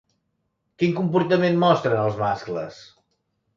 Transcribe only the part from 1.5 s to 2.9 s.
mostren els mascles?